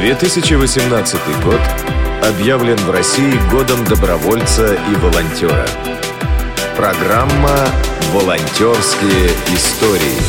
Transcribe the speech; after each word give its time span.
2018 0.00 1.20
год 1.44 1.60
объявлен 2.22 2.76
в 2.76 2.90
России 2.90 3.34
годом 3.50 3.84
добровольца 3.84 4.74
и 4.74 4.94
волонтера. 4.94 5.66
Программа 6.76 7.66
«Волонтерские 8.12 9.26
истории». 9.48 10.22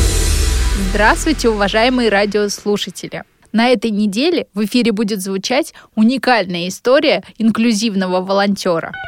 Здравствуйте, 0.90 1.48
уважаемые 1.48 2.08
радиослушатели! 2.08 3.22
На 3.52 3.68
этой 3.68 3.92
неделе 3.92 4.48
в 4.54 4.64
эфире 4.64 4.90
будет 4.90 5.22
звучать 5.22 5.72
уникальная 5.94 6.66
история 6.66 7.22
инклюзивного 7.38 8.20
волонтера– 8.20 8.92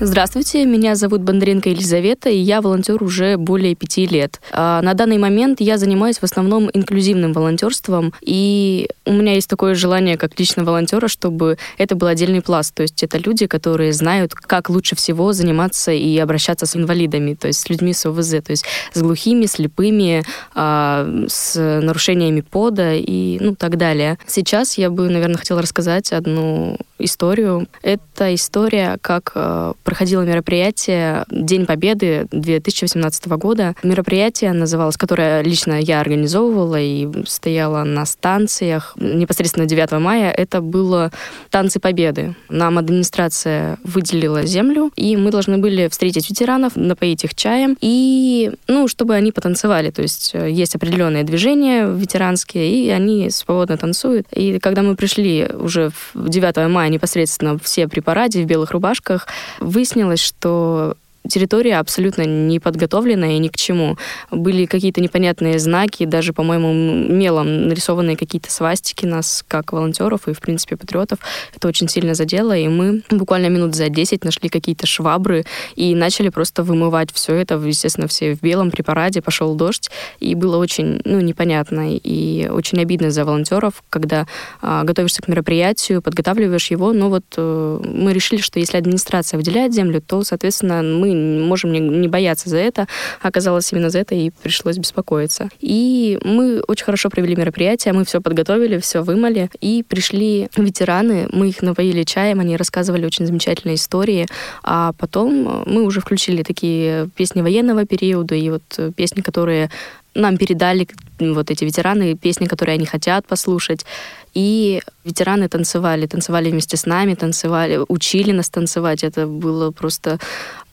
Здравствуйте, 0.00 0.64
меня 0.64 0.94
зовут 0.94 1.22
Бондаренко 1.22 1.70
Елизавета, 1.70 2.30
и 2.30 2.38
я 2.38 2.60
волонтер 2.60 3.02
уже 3.02 3.36
более 3.36 3.74
пяти 3.74 4.06
лет. 4.06 4.40
А 4.52 4.80
на 4.80 4.94
данный 4.94 5.18
момент 5.18 5.60
я 5.60 5.76
занимаюсь 5.76 6.18
в 6.18 6.22
основном 6.22 6.70
инклюзивным 6.72 7.32
волонтерством, 7.32 8.14
и 8.20 8.88
у 9.08 9.12
меня 9.12 9.34
есть 9.34 9.48
такое 9.48 9.74
желание, 9.74 10.18
как 10.18 10.38
лично 10.38 10.64
волонтера, 10.64 11.08
чтобы 11.08 11.56
это 11.78 11.94
был 11.94 12.08
отдельный 12.08 12.42
пласт. 12.42 12.74
То 12.74 12.82
есть 12.82 13.02
это 13.02 13.18
люди, 13.18 13.46
которые 13.46 13.92
знают, 13.92 14.34
как 14.34 14.68
лучше 14.68 14.96
всего 14.96 15.32
заниматься 15.32 15.92
и 15.92 16.18
обращаться 16.18 16.66
с 16.66 16.76
инвалидами, 16.76 17.34
то 17.34 17.46
есть 17.46 17.60
с 17.60 17.70
людьми 17.70 17.94
с 17.94 18.04
ОВЗ, 18.04 18.30
то 18.44 18.50
есть 18.50 18.64
с 18.92 19.00
глухими, 19.00 19.46
слепыми, 19.46 20.24
а, 20.54 21.08
с 21.26 21.58
нарушениями 21.58 22.42
пода 22.42 22.94
и 22.94 23.38
ну 23.40 23.54
так 23.54 23.78
далее. 23.78 24.18
Сейчас 24.26 24.76
я 24.76 24.90
бы, 24.90 25.08
наверное, 25.08 25.38
хотела 25.38 25.62
рассказать 25.62 26.12
одну 26.12 26.76
историю. 26.98 27.66
Это 27.82 28.34
история, 28.34 28.98
как 29.00 29.32
а, 29.34 29.72
проходило 29.84 30.22
мероприятие 30.22 31.24
День 31.30 31.64
Победы 31.64 32.26
2018 32.32 33.26
года. 33.28 33.74
Мероприятие 33.82 34.52
называлось, 34.52 34.96
которое 34.98 35.42
лично 35.42 35.80
я 35.80 36.00
организовывала 36.00 36.78
и 36.78 37.08
стояла 37.26 37.84
на 37.84 38.04
станциях 38.04 38.94
непосредственно 38.98 39.66
9 39.66 39.92
мая. 39.92 40.30
Это 40.30 40.60
было 40.60 41.10
«Танцы 41.50 41.80
Победы». 41.80 42.34
Нам 42.48 42.78
администрация 42.78 43.78
выделила 43.84 44.44
землю, 44.44 44.90
и 44.96 45.16
мы 45.16 45.30
должны 45.30 45.58
были 45.58 45.88
встретить 45.88 46.28
ветеранов, 46.30 46.76
напоить 46.76 47.24
их 47.24 47.34
чаем, 47.34 47.76
и, 47.80 48.52
ну, 48.66 48.88
чтобы 48.88 49.14
они 49.14 49.32
потанцевали. 49.32 49.90
То 49.90 50.02
есть 50.02 50.30
э, 50.34 50.50
есть 50.50 50.74
определенные 50.74 51.24
движения 51.24 51.86
ветеранские, 51.86 52.70
и 52.70 52.88
они 52.90 53.30
свободно 53.30 53.76
танцуют. 53.76 54.26
И 54.32 54.58
когда 54.58 54.82
мы 54.82 54.96
пришли 54.96 55.48
уже 55.52 55.90
в 56.14 56.28
9 56.28 56.68
мая 56.70 56.88
непосредственно 56.88 57.58
все 57.58 57.88
при 57.88 58.00
параде 58.00 58.42
в 58.42 58.46
белых 58.46 58.70
рубашках, 58.72 59.28
выяснилось, 59.60 60.20
что 60.20 60.96
территория 61.28 61.78
абсолютно 61.78 62.22
не 62.22 62.60
подготовленная 62.60 63.32
и 63.32 63.38
ни 63.38 63.48
к 63.48 63.56
чему. 63.56 63.96
Были 64.30 64.66
какие-то 64.66 65.00
непонятные 65.00 65.58
знаки, 65.58 66.04
даже, 66.04 66.32
по-моему, 66.32 66.72
мелом 66.72 67.68
нарисованные 67.68 68.16
какие-то 68.16 68.50
свастики 68.50 69.06
нас, 69.06 69.44
как 69.46 69.72
волонтеров 69.72 70.28
и, 70.28 70.32
в 70.32 70.40
принципе, 70.40 70.76
патриотов. 70.76 71.18
Это 71.54 71.68
очень 71.68 71.88
сильно 71.88 72.14
задело, 72.14 72.56
и 72.56 72.68
мы 72.68 73.02
буквально 73.10 73.48
минут 73.48 73.74
за 73.74 73.88
10 73.88 74.24
нашли 74.24 74.48
какие-то 74.48 74.86
швабры 74.86 75.44
и 75.76 75.94
начали 75.94 76.28
просто 76.30 76.62
вымывать 76.62 77.12
все 77.12 77.34
это. 77.34 77.54
Естественно, 77.54 78.08
все 78.08 78.34
в 78.34 78.42
белом 78.42 78.70
при 78.70 78.82
параде, 78.82 79.20
пошел 79.22 79.54
дождь, 79.54 79.90
и 80.20 80.34
было 80.34 80.56
очень, 80.56 81.00
ну, 81.04 81.20
непонятно 81.20 81.94
и 81.94 82.48
очень 82.48 82.80
обидно 82.80 83.10
за 83.10 83.24
волонтеров, 83.24 83.82
когда 83.90 84.26
а, 84.62 84.84
готовишься 84.84 85.22
к 85.22 85.28
мероприятию, 85.28 86.02
подготавливаешь 86.02 86.70
его, 86.70 86.92
но 86.92 87.08
вот 87.08 87.24
э, 87.36 87.80
мы 87.84 88.12
решили, 88.12 88.40
что 88.40 88.58
если 88.58 88.78
администрация 88.78 89.38
выделяет 89.38 89.74
землю, 89.74 90.00
то, 90.00 90.22
соответственно, 90.22 90.82
мы 90.82 91.07
можем 91.14 91.72
не, 91.72 91.80
не 91.80 92.08
бояться 92.08 92.48
за 92.48 92.58
это. 92.58 92.86
Оказалось, 93.22 93.72
именно 93.72 93.90
за 93.90 94.00
это 94.00 94.14
и 94.14 94.30
пришлось 94.42 94.78
беспокоиться. 94.78 95.48
И 95.60 96.18
мы 96.24 96.60
очень 96.66 96.84
хорошо 96.84 97.10
провели 97.10 97.36
мероприятие, 97.36 97.94
мы 97.94 98.04
все 98.04 98.20
подготовили, 98.20 98.78
все 98.78 99.02
вымыли, 99.02 99.50
и 99.60 99.84
пришли 99.86 100.48
ветераны, 100.56 101.28
мы 101.32 101.48
их 101.48 101.62
напоили 101.62 102.02
чаем, 102.04 102.40
они 102.40 102.56
рассказывали 102.56 103.06
очень 103.06 103.26
замечательные 103.26 103.76
истории, 103.76 104.26
а 104.62 104.92
потом 104.98 105.64
мы 105.66 105.82
уже 105.82 106.00
включили 106.00 106.42
такие 106.42 107.08
песни 107.16 107.42
военного 107.42 107.84
периода 107.84 108.34
и 108.34 108.50
вот 108.50 108.94
песни, 108.96 109.20
которые 109.20 109.70
нам 110.14 110.36
передали 110.36 110.86
вот 111.18 111.50
эти 111.50 111.64
ветераны, 111.64 112.16
песни, 112.16 112.46
которые 112.46 112.74
они 112.74 112.86
хотят 112.86 113.26
послушать. 113.26 113.86
И 114.34 114.80
ветераны 115.04 115.48
танцевали, 115.48 116.06
танцевали 116.06 116.50
вместе 116.50 116.76
с 116.76 116.86
нами, 116.86 117.14
танцевали, 117.14 117.80
учили 117.88 118.32
нас 118.32 118.48
танцевать. 118.50 119.04
Это 119.04 119.26
было 119.26 119.70
просто 119.70 120.18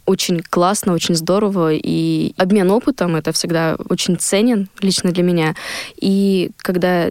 очень 0.05 0.41
классно, 0.41 0.93
очень 0.93 1.15
здорово, 1.15 1.73
и 1.73 2.33
обмен 2.37 2.71
опытом 2.71 3.15
это 3.15 3.31
всегда 3.31 3.75
очень 3.89 4.17
ценен 4.17 4.69
лично 4.81 5.11
для 5.11 5.23
меня. 5.23 5.55
И 5.99 6.51
когда 6.57 7.09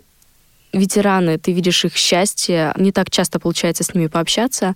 ветераны, 0.74 1.38
ты 1.38 1.52
видишь 1.52 1.84
их 1.84 1.96
счастье, 1.96 2.72
не 2.76 2.92
так 2.92 3.10
часто 3.10 3.38
получается 3.38 3.84
с 3.84 3.94
ними 3.94 4.08
пообщаться, 4.08 4.74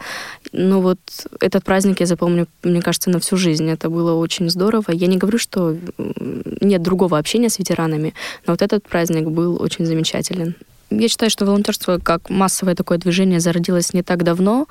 но 0.53 0.81
вот 0.81 0.99
этот 1.41 1.65
праздник 1.65 2.01
я 2.01 2.06
запомню, 2.06 2.47
мне 2.62 2.81
кажется, 2.81 3.11
на 3.11 3.19
всю 3.19 3.37
жизнь. 3.37 3.69
Это 3.69 3.91
было 3.91 4.15
очень 4.15 4.49
здорово. 4.49 4.93
Я 4.93 5.06
не 5.06 5.17
говорю, 5.17 5.39
что 5.39 5.77
нет 6.61 6.83
другого 6.83 7.19
общения 7.19 7.50
с 7.50 7.59
ветеранами, 7.59 8.15
но 8.47 8.53
вот 8.53 8.62
этот 8.62 8.89
праздник 8.89 9.29
был 9.29 9.61
очень 9.61 9.87
замечателен. 9.87 10.55
Я 10.91 11.09
считаю, 11.09 11.31
что 11.31 11.45
волонтерство 11.45 11.99
как 11.99 12.31
массовое 12.31 12.75
такое 12.75 12.99
движение 12.99 13.41
зародилось 13.41 13.93
не 13.93 14.03
так 14.03 14.23
давно, 14.23 14.67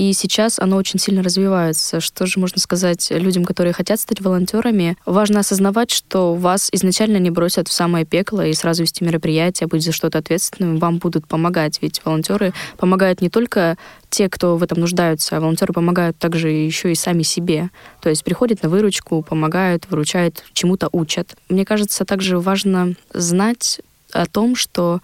и 0.00 0.14
сейчас 0.14 0.58
оно 0.58 0.78
очень 0.78 0.98
сильно 0.98 1.22
развивается. 1.22 2.00
Что 2.00 2.24
же 2.24 2.40
можно 2.40 2.58
сказать 2.58 3.08
людям, 3.10 3.44
которые 3.44 3.74
хотят 3.74 4.00
стать 4.00 4.22
волонтерами? 4.22 4.96
Важно 5.04 5.40
осознавать, 5.40 5.90
что 5.90 6.34
вас 6.34 6.70
изначально 6.72 7.18
не 7.18 7.28
бросят 7.28 7.68
в 7.68 7.72
самое 7.74 8.06
пекло 8.06 8.46
и 8.46 8.54
сразу 8.54 8.80
вести 8.80 9.04
мероприятие, 9.04 9.66
быть 9.66 9.84
за 9.84 9.92
что-то 9.92 10.16
ответственным, 10.16 10.78
вам 10.78 10.96
будут 10.96 11.28
помогать. 11.28 11.80
Ведь 11.82 12.00
волонтеры 12.02 12.54
помогают 12.78 13.20
не 13.20 13.28
только 13.28 13.76
те, 14.08 14.30
кто 14.30 14.56
в 14.56 14.62
этом 14.62 14.80
нуждаются, 14.80 15.36
а 15.36 15.40
волонтеры 15.40 15.74
помогают 15.74 16.16
также 16.16 16.48
еще 16.48 16.90
и 16.90 16.94
сами 16.94 17.22
себе. 17.22 17.68
То 18.00 18.08
есть 18.08 18.24
приходят 18.24 18.62
на 18.62 18.70
выручку, 18.70 19.20
помогают, 19.20 19.84
выручают, 19.90 20.42
чему-то 20.54 20.88
учат. 20.92 21.36
Мне 21.50 21.66
кажется, 21.66 22.06
также 22.06 22.38
важно 22.38 22.94
знать 23.12 23.82
о 24.12 24.24
том, 24.24 24.56
что 24.56 25.02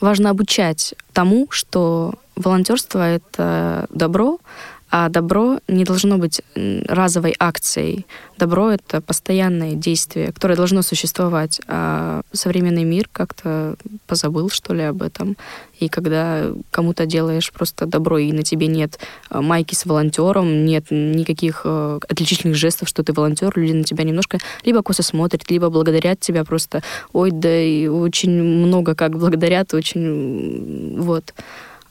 важно 0.00 0.30
обучать 0.30 0.94
тому, 1.12 1.46
что 1.50 2.14
волонтерство— 2.36 3.08
это 3.16 3.86
добро, 3.90 4.38
а 4.88 5.08
добро 5.08 5.58
не 5.66 5.84
должно 5.84 6.16
быть 6.16 6.40
разовой 6.54 7.34
акцией. 7.38 8.06
Добро— 8.38 8.70
это 8.72 9.00
постоянное 9.00 9.74
действие, 9.74 10.32
которое 10.32 10.56
должно 10.56 10.82
существовать. 10.82 11.60
А 11.66 12.22
современный 12.32 12.84
мир 12.84 13.08
как-то 13.10 13.76
позабыл, 14.06 14.48
что 14.48 14.74
ли, 14.74 14.82
об 14.82 15.02
этом. 15.02 15.36
И 15.80 15.88
когда 15.88 16.46
кому-то 16.70 17.04
делаешь 17.04 17.52
просто 17.52 17.86
добро, 17.86 18.18
и 18.18 18.32
на 18.32 18.42
тебе 18.42 18.68
нет 18.68 18.98
а, 19.28 19.42
майки 19.42 19.74
с 19.74 19.84
волонтером, 19.86 20.64
нет 20.64 20.86
никаких 20.90 21.62
а, 21.64 21.98
отличительных 22.08 22.56
жестов, 22.56 22.88
что 22.88 23.02
ты 23.02 23.12
волонтер, 23.12 23.52
люди 23.56 23.72
на 23.72 23.84
тебя 23.84 24.04
немножко 24.04 24.38
либо 24.64 24.82
косо 24.82 25.02
смотрят, 25.02 25.50
либо 25.50 25.68
благодарят 25.68 26.20
тебя 26.20 26.44
просто. 26.44 26.82
Ой, 27.12 27.30
да 27.32 27.60
и 27.60 27.88
очень 27.88 28.30
много 28.30 28.94
как 28.94 29.18
благодарят, 29.18 29.74
очень 29.74 30.98
вот 31.00 31.34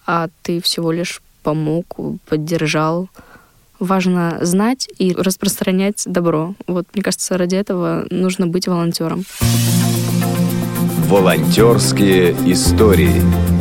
а 0.08 0.30
ты 0.44 0.62
всего 0.62 0.92
лишь 0.92 1.22
помог, 1.46 1.86
поддержал. 2.28 3.08
Важно 3.80 4.40
знать 4.42 4.90
и 4.98 5.14
распространять 5.14 6.04
добро. 6.06 6.56
Вот, 6.66 6.88
мне 6.94 7.04
кажется, 7.04 7.38
ради 7.38 7.56
этого 7.56 8.06
нужно 8.10 8.48
быть 8.48 8.68
волонтером. 8.68 9.24
Волонтерские 11.08 12.32
истории. 12.52 13.55